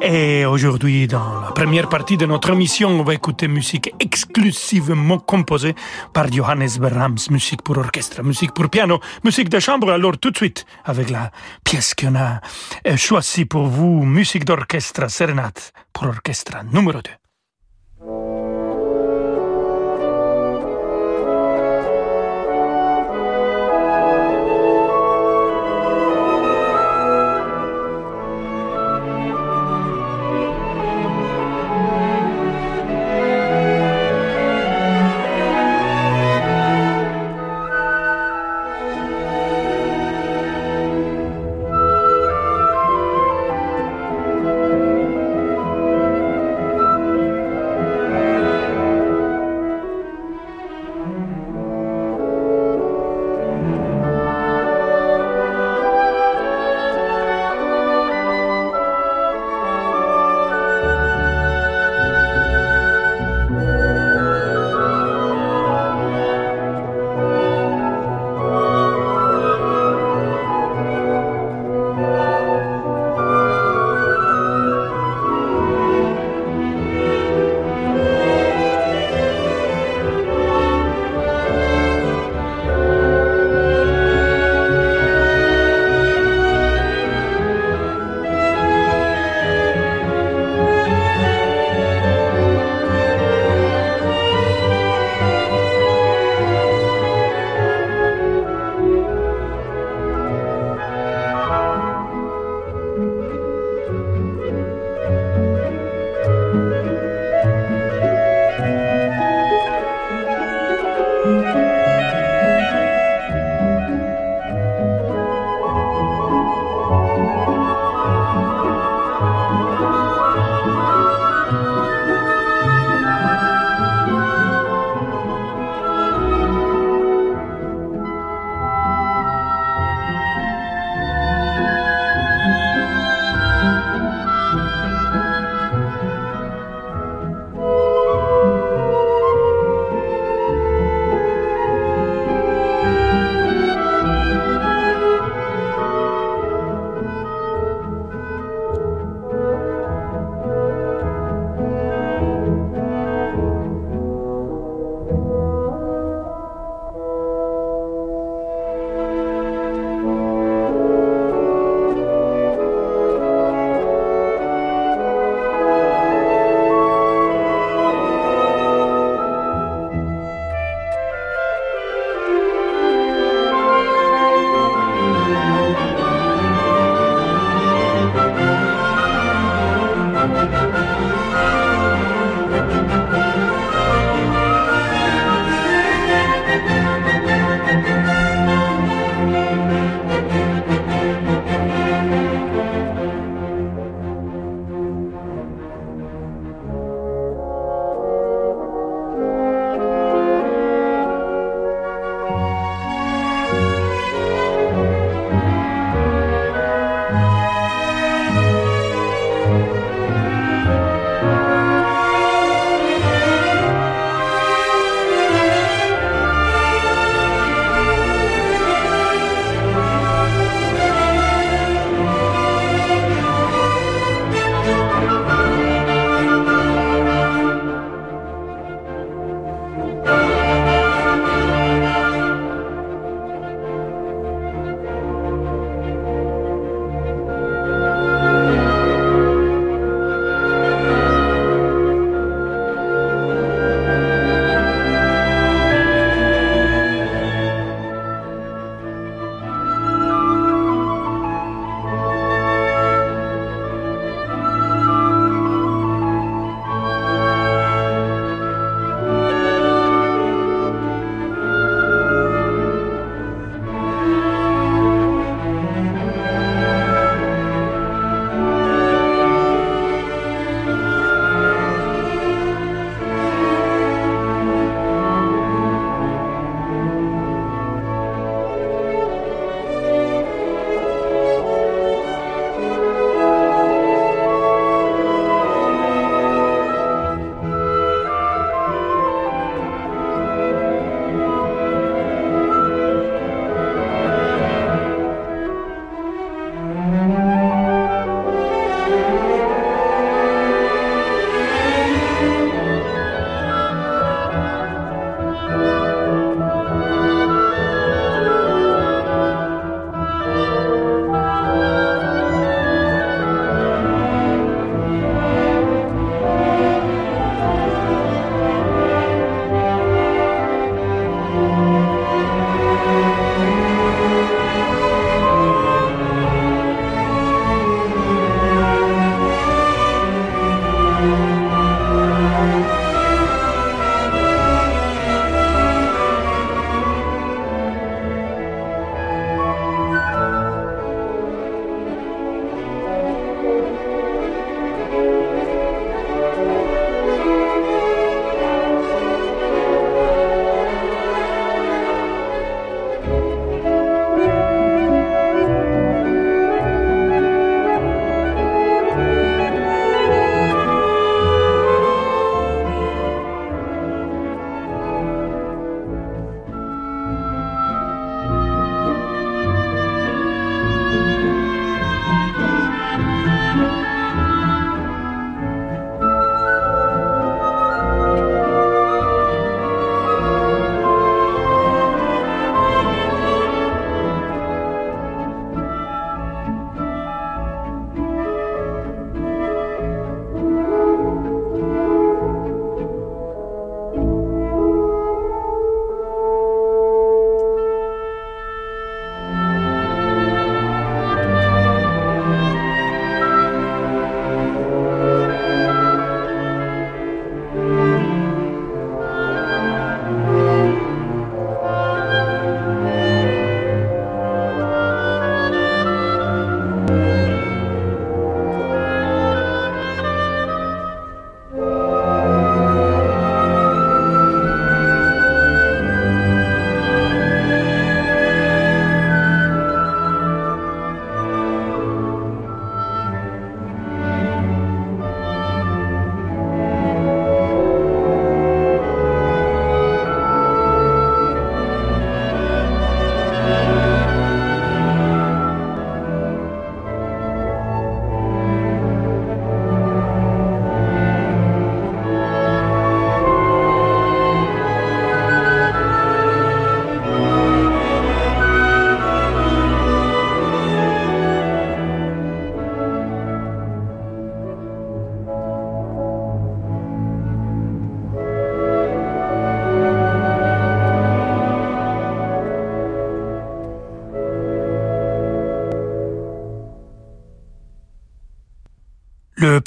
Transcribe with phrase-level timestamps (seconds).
[0.00, 5.74] Et aujourd'hui, dans la première partie de notre émission, on va écouter musique exclusivement composée
[6.12, 9.90] par Johannes Brahms, musique pour orchestre, musique pour piano, musique de chambre.
[9.90, 11.30] Alors tout de suite, avec la
[11.64, 12.40] pièce qu'on a
[12.96, 15.58] choisie pour vous, musique d'orchestre, sérénade
[15.92, 18.37] pour orchestre numéro 2.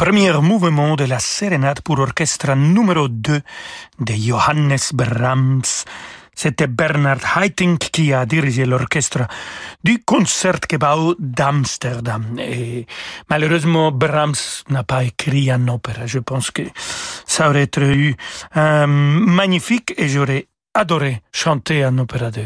[0.02, 3.40] Premier mouvement de la sérénade pour orchestre numéro 2
[4.00, 5.86] de Johannes Brahms.
[6.34, 9.28] C'était Bernard Haitink qui a dirigé l'orchestre
[9.84, 12.40] du Concertgebouw d'Amsterdam.
[12.40, 12.88] Et
[13.30, 16.08] malheureusement, Brahms n'a pas écrit un opéra.
[16.08, 16.64] Je pense que
[17.28, 18.16] ça aurait été eu
[18.58, 22.44] euh, magnifique et j'aurais adoré chanter un opéra de,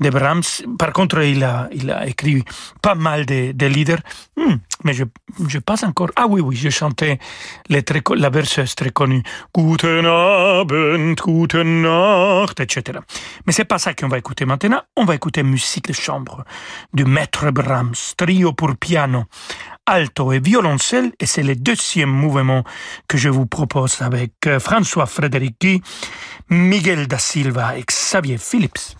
[0.00, 0.66] de Brahms.
[0.78, 2.44] Par contre, il a, il a écrit
[2.82, 4.00] pas mal de, de leaders,
[4.36, 5.04] hmm, mais je,
[5.48, 6.10] je passe encore.
[6.16, 7.18] Ah oui, oui, je chantais
[7.68, 7.84] les
[8.16, 9.22] la berceuse très connue.
[9.54, 12.98] Guten Abend, guten Nacht, etc.
[13.46, 14.82] Mais c'est pas ça qu'on va écouter maintenant.
[14.96, 16.44] On va écouter musique de chambre
[16.92, 19.24] du maître Brahms, trio pour piano,
[19.90, 22.62] alto et violoncelle, et c'est le deuxième mouvement
[23.08, 25.82] que je vous propose avec euh, François Frédéric
[26.48, 28.99] Miguel da Silva et Xavier Phillips.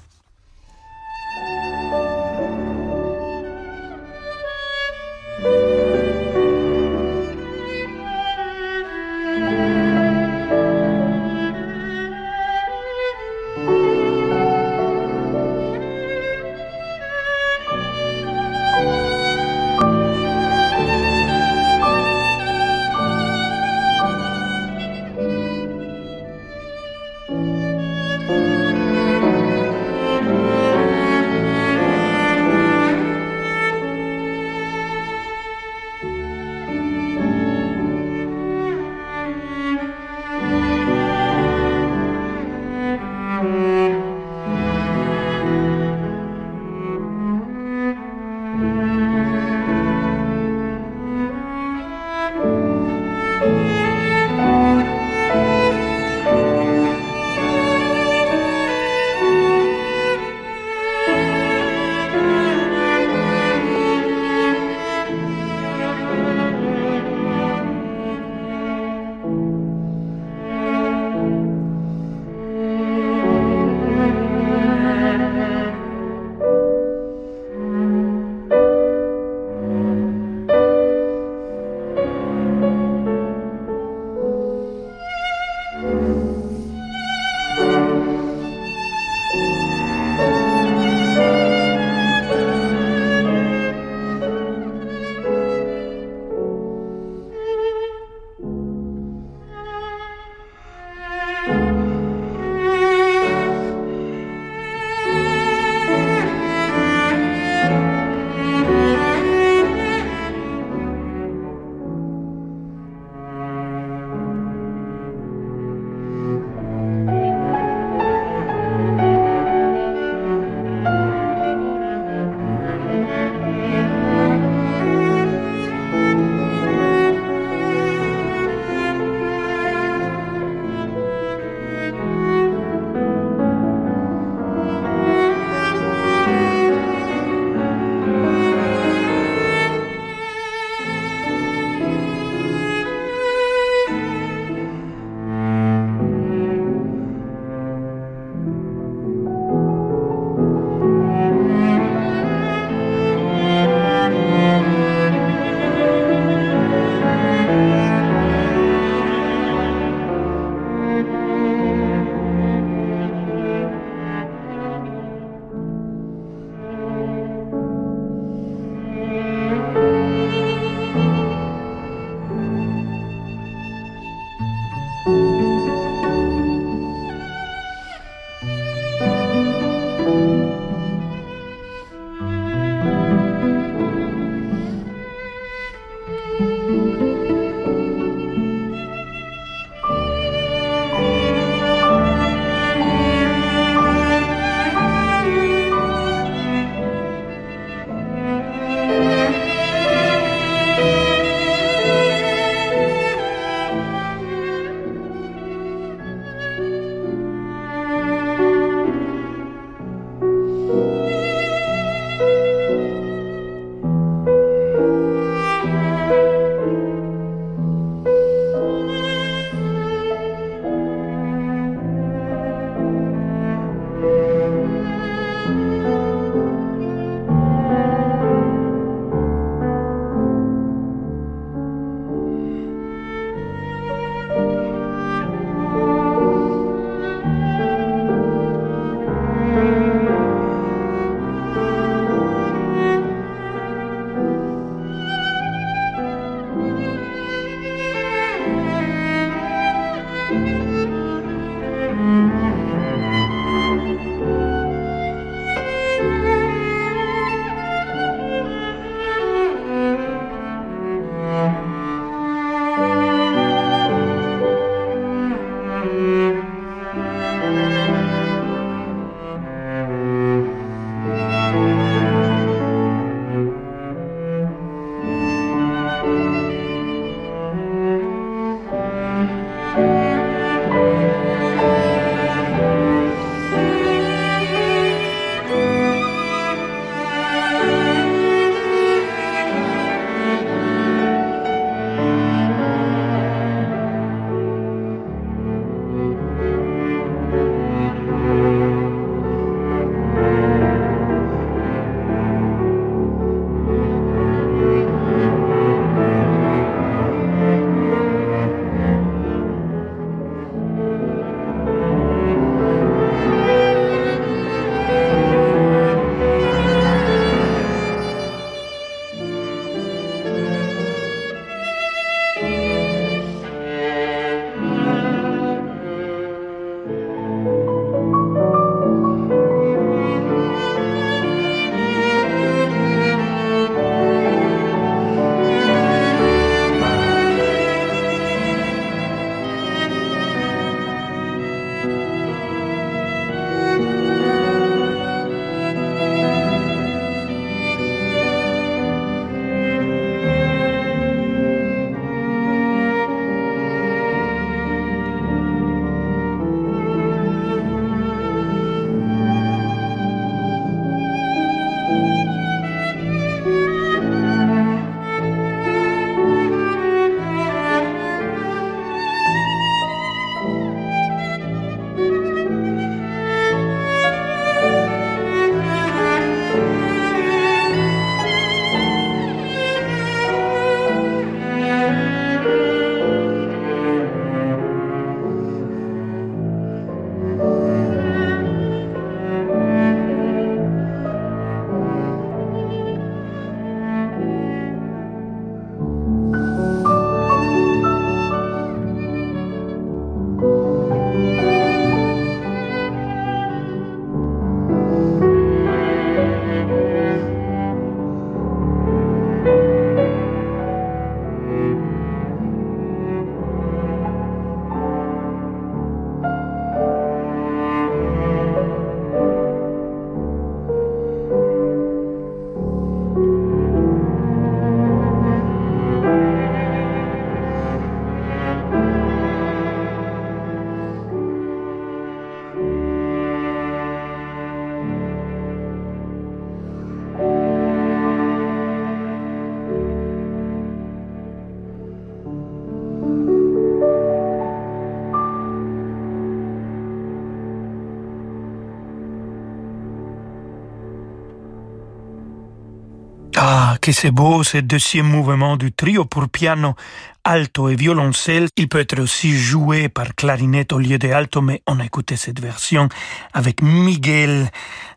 [453.80, 456.74] Que c'est beau ce deuxième mouvement du trio pour piano,
[457.24, 458.48] alto et violoncelle.
[458.56, 462.16] Il peut être aussi joué par clarinette au lieu de alto, mais on a écouté
[462.16, 462.88] cette version
[463.32, 464.50] avec Miguel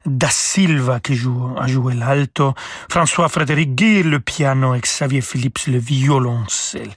[0.05, 2.53] da Silva qui joue, a joué l'alto,
[2.89, 6.91] François-Frédéric Guy le piano et Xavier Phillips le violoncelle.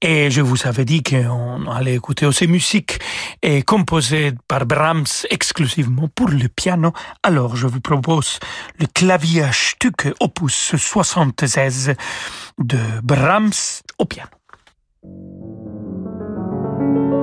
[0.00, 2.98] Et je vous avais dit qu'on allait écouter aussi musique
[3.42, 6.92] et composée par Brahms exclusivement pour le piano.
[7.22, 8.38] Alors je vous propose
[8.78, 11.94] le clavier Stück opus 76
[12.58, 14.41] de Brahms au piano.
[15.04, 15.14] Thank
[17.12, 17.21] you.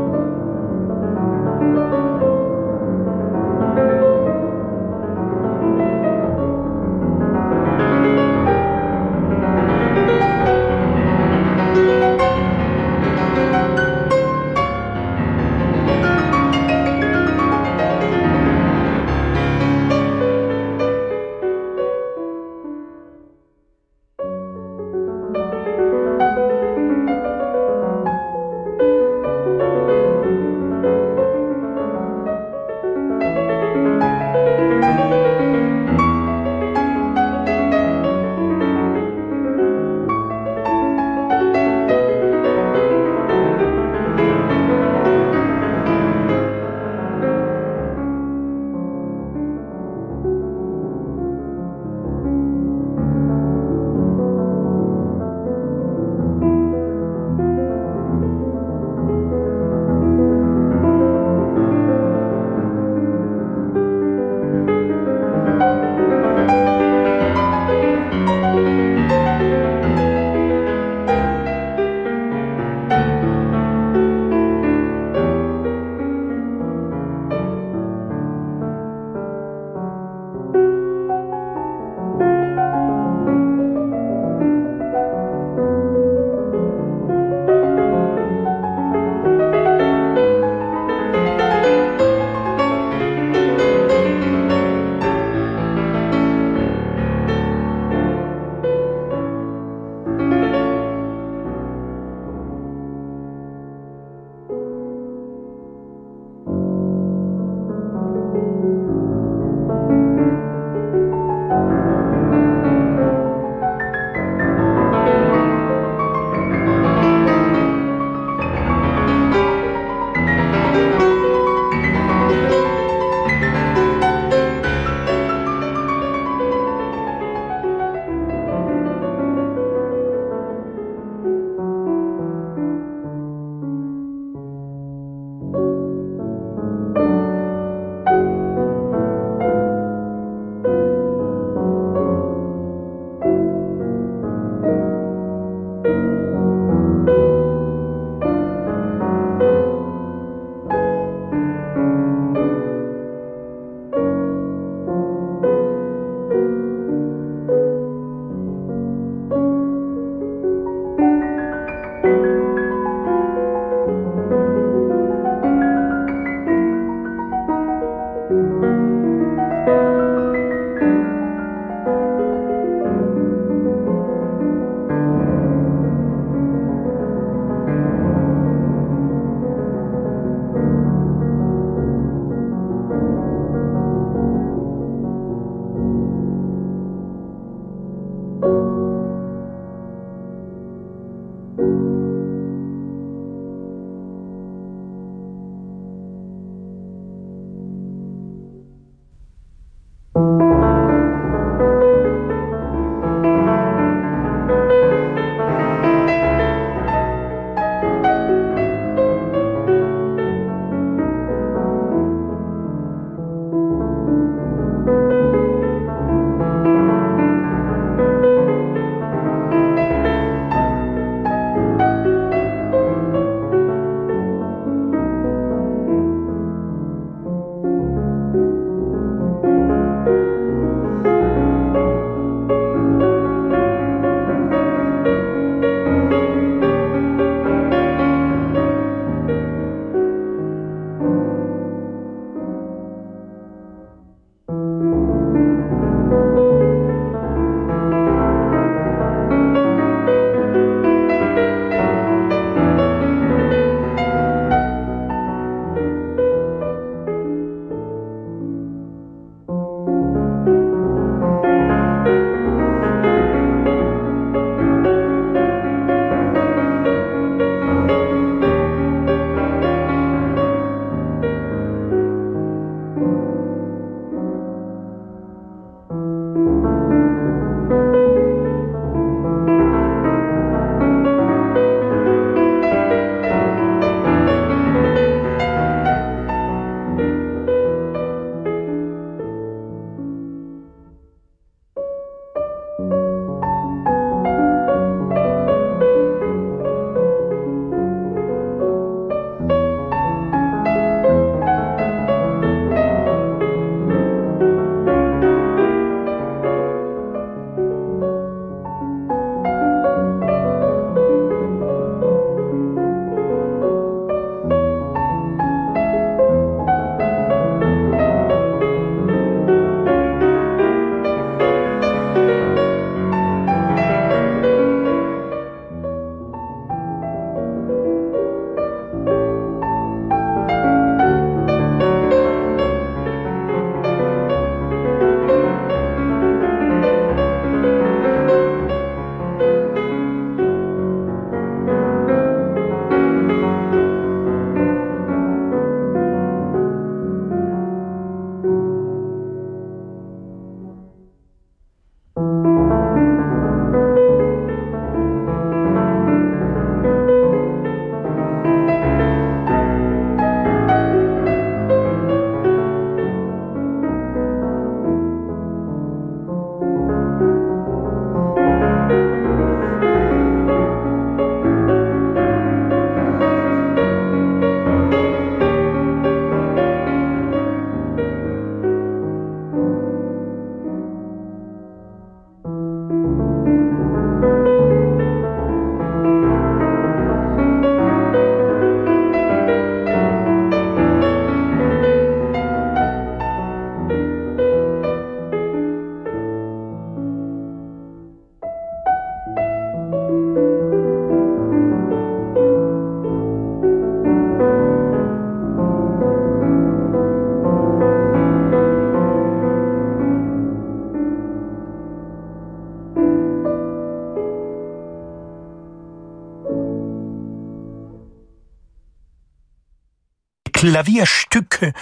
[420.69, 421.73] Klavierstück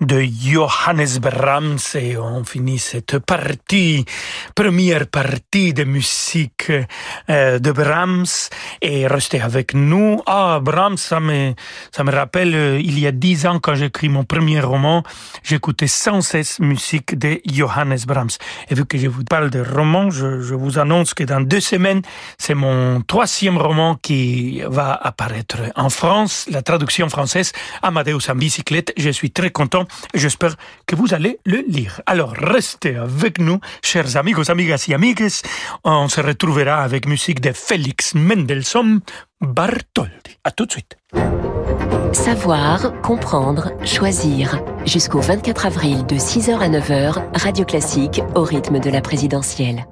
[0.00, 4.04] de Johannes Brahms et on finit cette partie,
[4.54, 6.72] première partie de musique
[7.30, 8.50] euh, de Brahms
[8.80, 10.20] et restez avec nous.
[10.26, 11.54] Ah, Brahms, ça me,
[11.90, 15.02] ça me rappelle, euh, il y a dix ans quand j'écris mon premier roman,
[15.42, 18.36] j'écoutais sans cesse musique de Johannes Brahms.
[18.70, 21.60] Et vu que je vous parle de roman, je, je vous annonce que dans deux
[21.60, 22.02] semaines,
[22.38, 27.52] c'est mon troisième roman qui va apparaître en France, la traduction française,
[27.82, 28.92] Amadeus en bicyclette.
[28.96, 32.00] Je suis très content J'espère que vous allez le lire.
[32.06, 35.28] Alors, restez avec nous, chers amigos, amigas et amigues.
[35.84, 39.00] On se retrouvera avec musique de Félix Mendelssohn
[39.40, 40.38] Bartholdi.
[40.44, 40.96] À tout de suite.
[42.12, 44.60] Savoir, comprendre, choisir.
[44.84, 49.86] Jusqu'au 24 avril de 6h à 9h, Radio Classique au rythme de la présidentielle.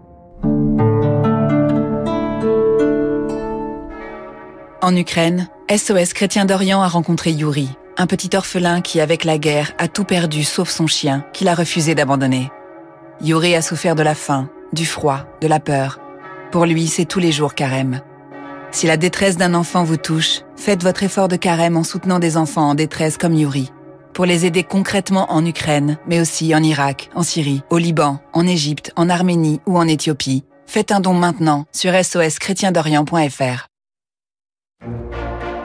[4.82, 7.68] En Ukraine, SOS Chrétien d'Orient a rencontré Yuri,
[8.00, 11.54] un petit orphelin qui, avec la guerre, a tout perdu sauf son chien, qu'il a
[11.54, 12.50] refusé d'abandonner.
[13.20, 16.00] Yuri a souffert de la faim, du froid, de la peur.
[16.50, 18.00] Pour lui, c'est tous les jours carême.
[18.70, 22.38] Si la détresse d'un enfant vous touche, faites votre effort de carême en soutenant des
[22.38, 23.70] enfants en détresse comme Yuri,
[24.14, 28.46] pour les aider concrètement en Ukraine, mais aussi en Irak, en Syrie, au Liban, en
[28.46, 30.44] Égypte, en Arménie ou en Éthiopie.
[30.66, 33.66] Faites un don maintenant sur soschrétiendorient.fr.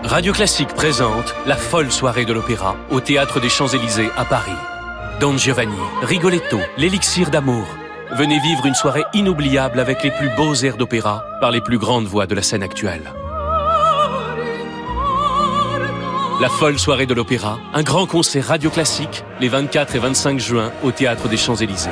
[0.07, 4.51] Radio Classique présente la folle soirée de l'opéra au Théâtre des Champs-Élysées à Paris.
[5.19, 7.65] Don Giovanni, Rigoletto, l'élixir d'amour.
[8.11, 12.05] Venez vivre une soirée inoubliable avec les plus beaux airs d'opéra par les plus grandes
[12.05, 13.11] voix de la scène actuelle.
[16.39, 20.71] La folle soirée de l'opéra, un grand concert radio classique les 24 et 25 juin
[20.83, 21.89] au Théâtre des Champs-Élysées.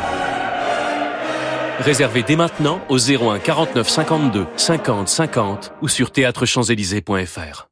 [1.80, 7.68] Réservez dès maintenant au 01 49 52 50 50 ou sur théâtrechamps-élysées.fr.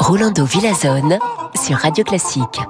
[0.00, 1.18] Rolando Villazone
[1.54, 2.60] sur Radio Classique.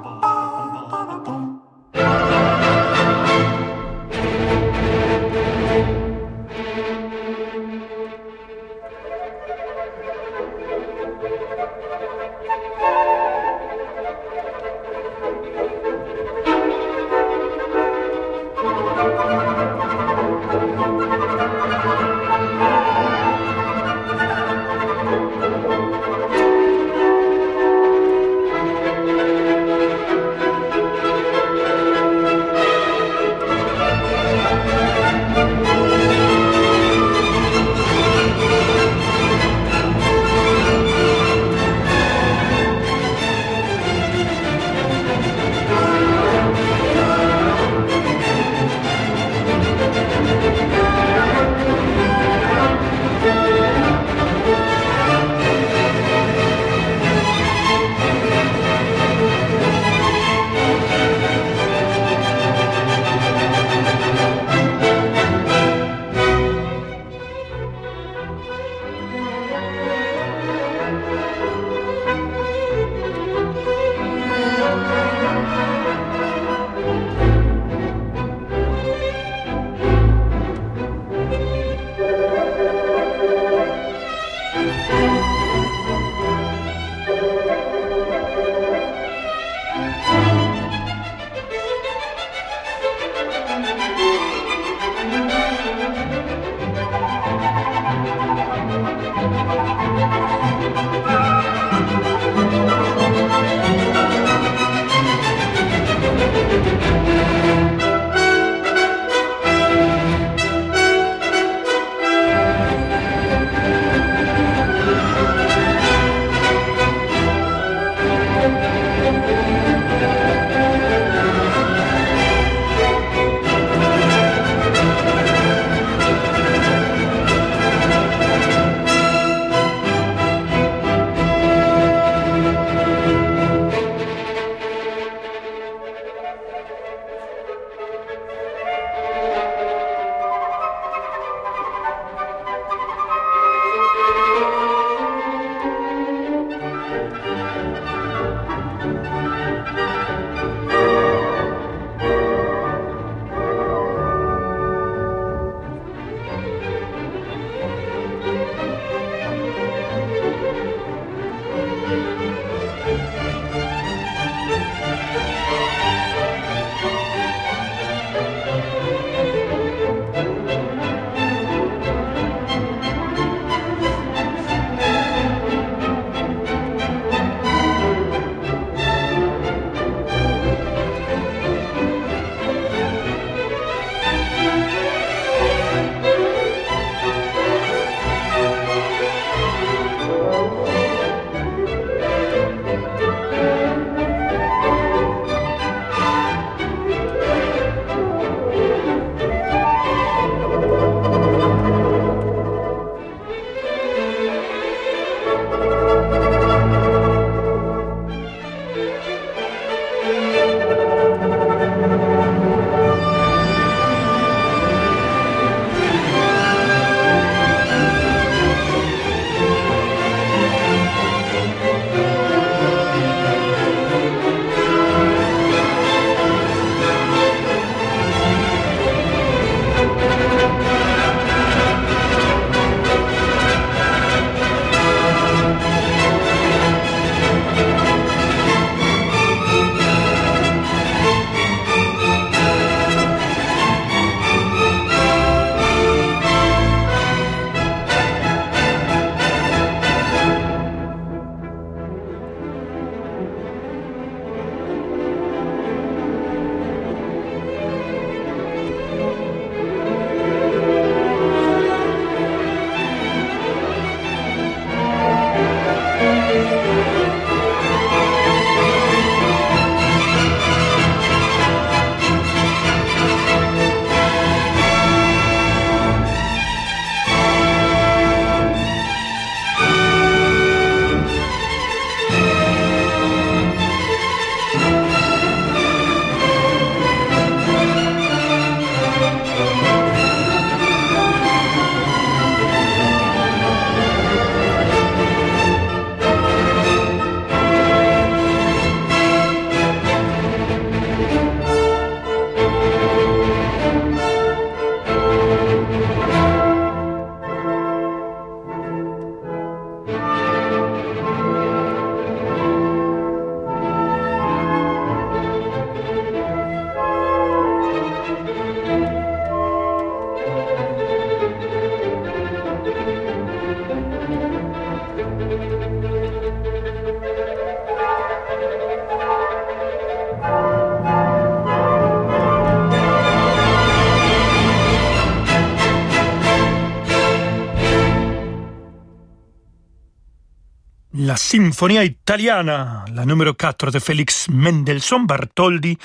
[341.31, 345.79] Sinfonia Italiana, la numéro 4 de Félix Mendelssohn Bartholdi,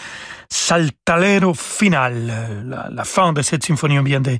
[0.49, 2.65] Saltalero Final.
[2.91, 4.37] La, fin de cette symphonie, on vient de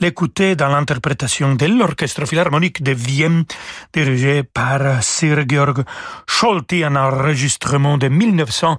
[0.00, 3.44] l'écouter dans l'interprétation de l'Orchestre Philharmonique de Vienne,
[3.92, 5.84] dirigé par Sir Georg
[6.26, 8.76] Scholti, un enregistrement de 1900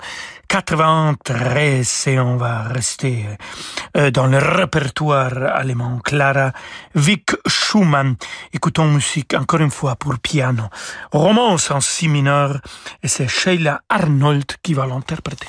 [0.47, 3.25] 93 et on va rester
[3.97, 5.99] euh, dans le répertoire allemand.
[6.03, 6.51] Clara
[6.95, 8.15] Vick Schumann.
[8.53, 10.63] Écoutons musique encore une fois pour piano.
[11.11, 12.59] Romance en si mineur
[13.03, 15.47] et c'est Sheila Arnold qui va l'interpréter.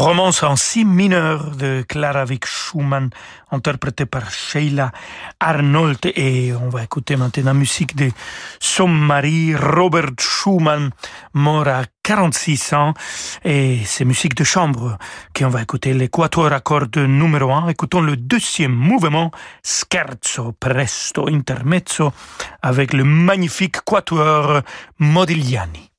[0.00, 3.10] Romance en si mineur de Clara Vick Schumann,
[3.50, 4.92] interprétée par Sheila
[5.38, 5.98] Arnold.
[6.16, 8.10] Et on va écouter maintenant la musique de
[8.60, 10.88] son mari, Robert Schumann,
[11.34, 12.94] mort à 46 ans.
[13.44, 14.96] Et c'est musique de chambre
[15.36, 17.68] qu'on va écouter l'équateur à cordes numéro 1.
[17.68, 19.30] Écoutons le deuxième mouvement,
[19.62, 22.10] Scherzo Presto Intermezzo,
[22.62, 24.62] avec le magnifique quatuor
[24.98, 25.90] Modigliani.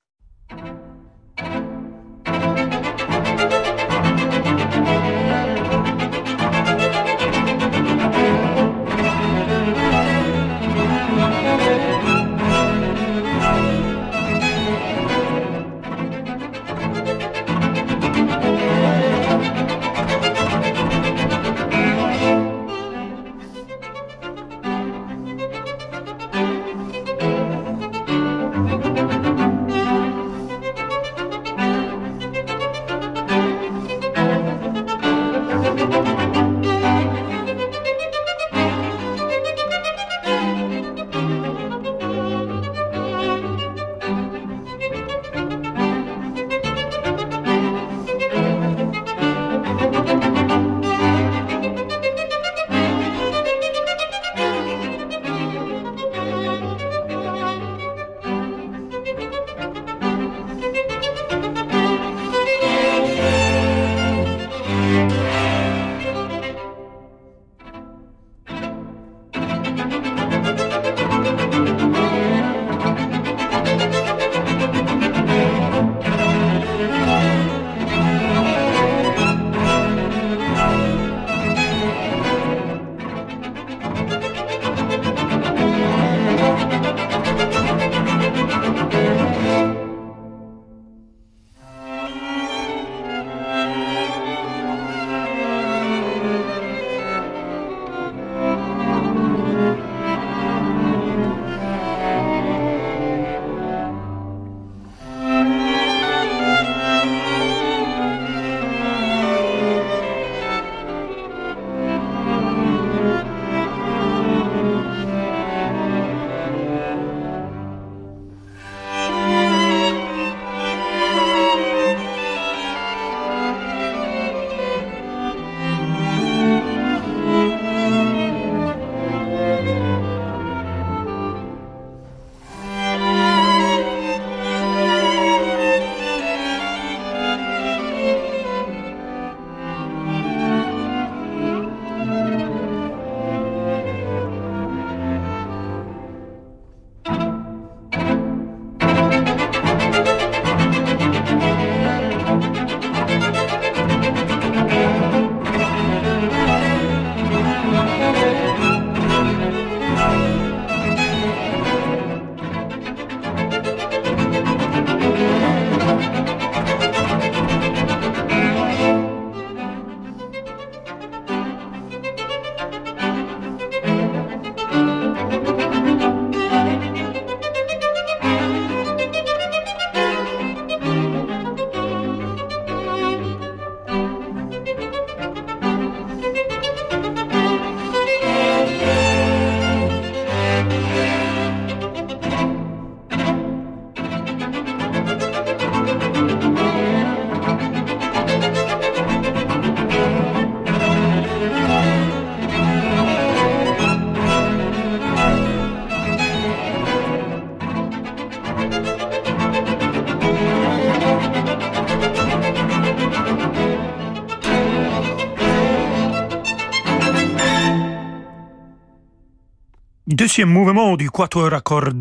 [220.42, 221.98] Deuxième mouvement du quatuor à cordes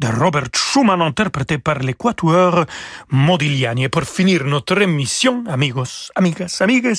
[0.00, 2.64] de Robert Schumann interprété par les quatuors
[3.10, 3.84] Modigliani.
[3.84, 6.96] Et pour finir notre émission, amigos, amigas, amigues,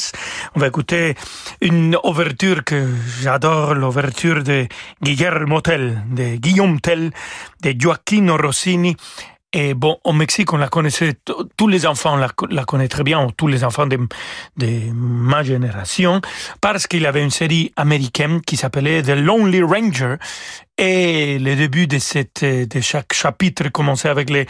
[0.55, 1.15] on va écouter
[1.59, 2.88] une ouverture que
[3.21, 4.67] j'adore, l'ouverture de
[5.03, 7.11] Guillermo Tell, de Guillaume Tell,
[7.61, 8.95] de Gioacchino Rossini
[9.51, 11.15] et bon, au Mexique, on la connaissait,
[11.57, 13.97] tous les enfants la, la connaissent très bien, ou tous les enfants de,
[14.57, 16.21] de ma génération,
[16.61, 20.17] parce qu'il avait une série américaine qui s'appelait The Lonely Ranger,
[20.80, 24.47] et le début de, cette, de chaque chapitre commençait avec les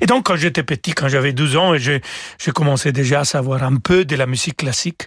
[0.00, 1.92] et donc quand j'étais petit, quand j'avais 12 ans, et je,
[2.38, 5.02] je commençais déjà à savoir un peu de la musique classique,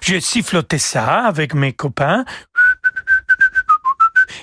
[0.00, 2.24] j'ai siffloté ça avec mes copains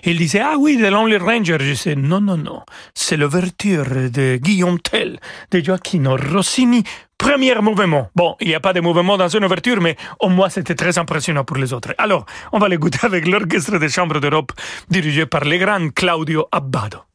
[0.04, 1.58] Il disait, ah oui, The Lonely Ranger.
[1.60, 2.64] Je disais, non, non, non.
[2.94, 5.20] C'est l'ouverture de Guillaume Tell,
[5.52, 6.84] de Gioacchino Rossini.
[7.22, 8.10] Premier mouvement.
[8.16, 10.98] Bon, il n'y a pas de mouvement dans une ouverture, mais au moins c'était très
[10.98, 11.94] impressionnant pour les autres.
[12.00, 14.52] Alors, on va l'écouter avec l'Orchestre des Chambres d'Europe
[14.90, 17.11] dirigé par le grand Claudio Abbado.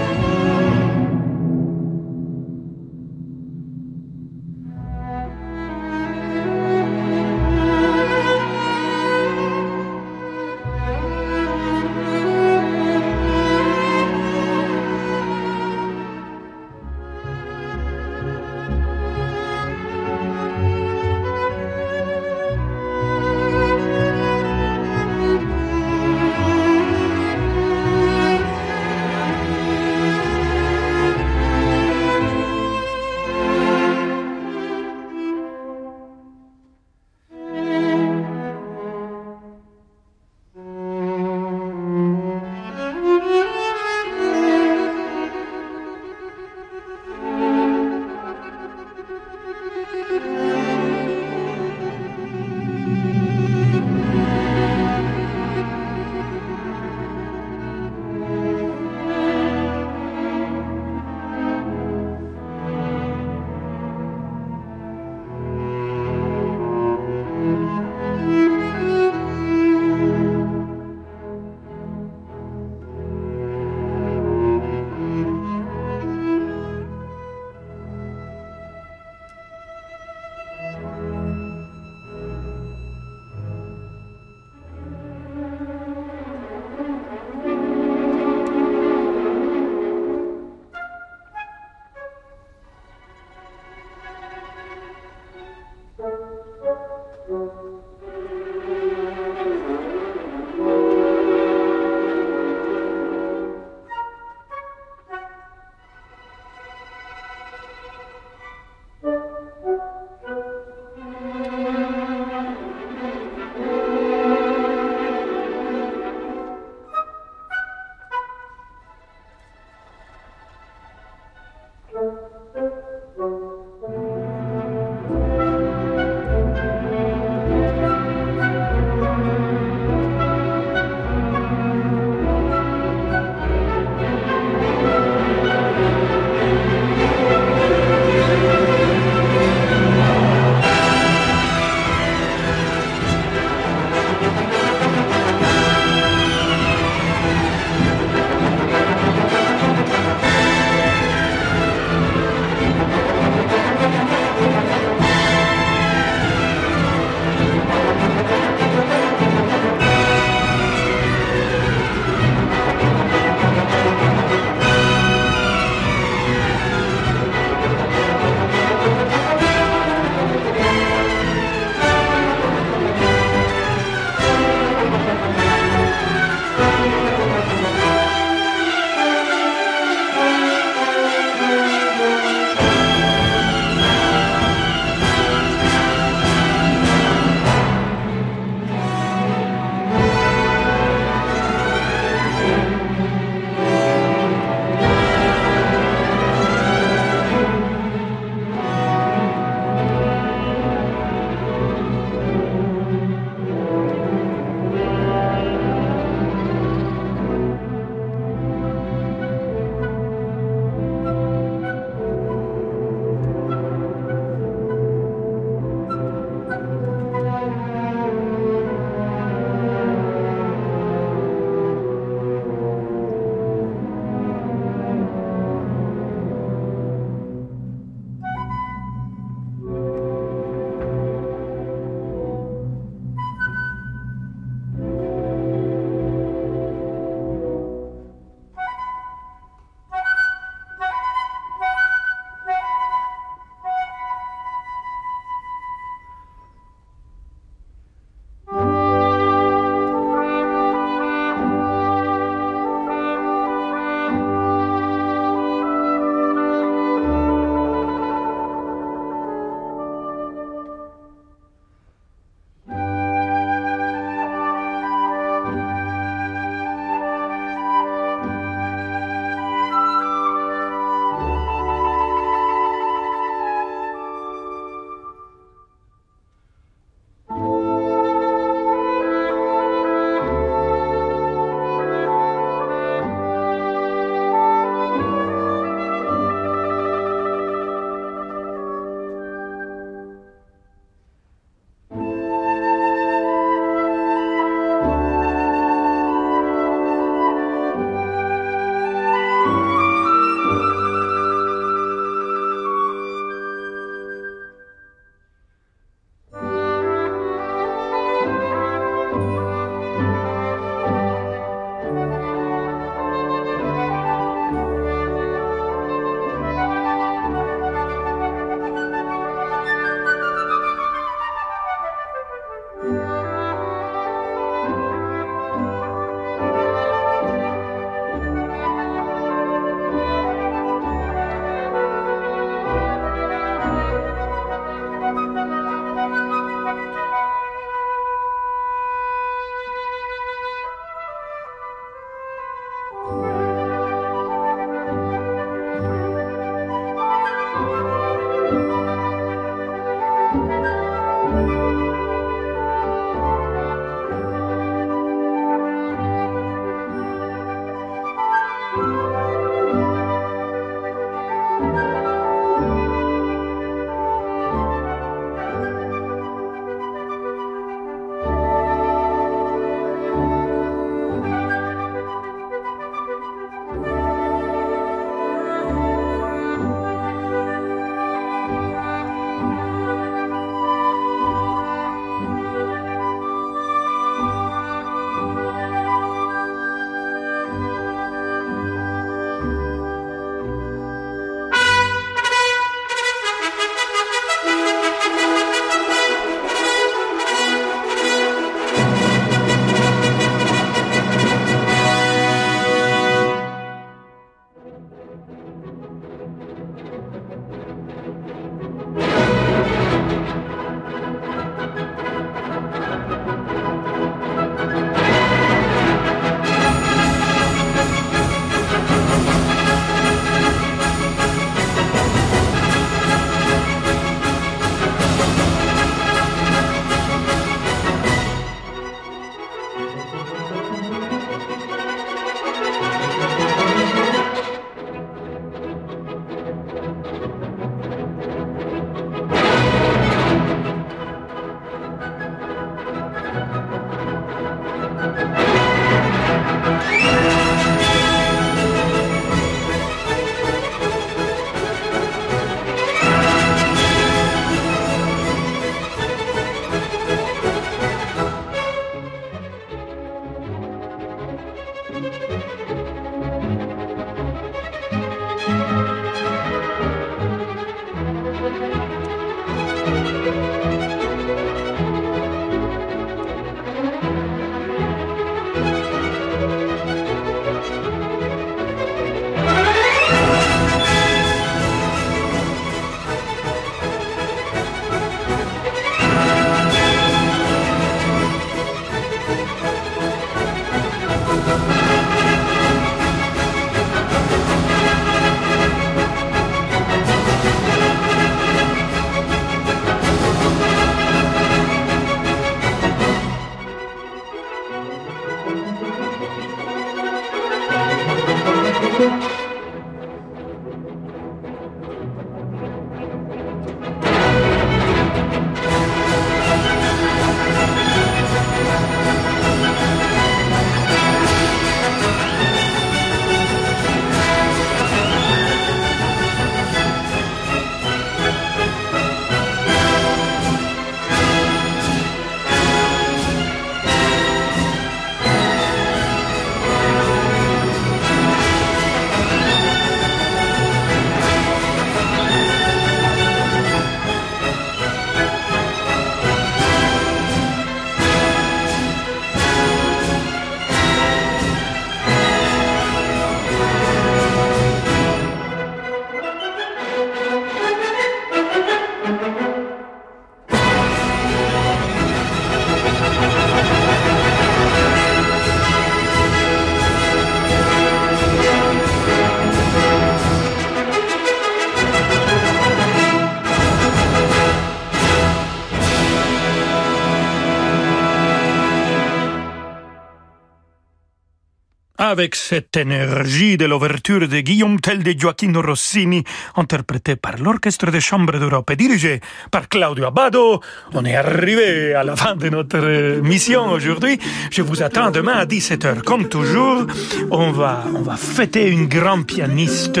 [582.18, 586.24] Avec cette énergie de l'ouverture de Guillaume Tell de Gioacchino Rossini,
[586.56, 589.20] interprété par l'Orchestre de Chambre d'Europe et dirigé
[589.52, 590.60] par Claudio Abbado.
[590.94, 594.18] On est arrivé à la fin de notre mission aujourd'hui.
[594.50, 596.02] Je vous attends demain à 17h.
[596.02, 596.86] Comme toujours,
[597.30, 600.00] on va, on va fêter une grande pianiste,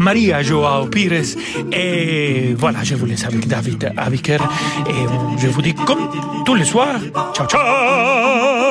[0.00, 1.36] Maria Joao Pires.
[1.70, 4.40] Et voilà, je vous laisse avec David Aviker.
[4.88, 6.10] Et je vous dis comme
[6.44, 6.98] tous les soirs,
[7.32, 8.63] ciao ciao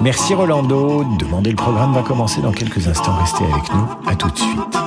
[0.00, 1.04] Merci Rolando.
[1.18, 3.14] Demandez le programme va commencer dans quelques instants.
[3.20, 3.86] Restez avec nous.
[4.06, 4.78] À tout de suite.